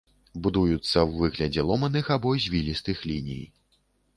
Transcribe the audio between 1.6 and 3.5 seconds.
ломаных або звілістых ліній.